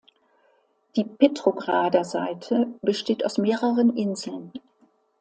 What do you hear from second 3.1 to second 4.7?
aus mehreren Inseln.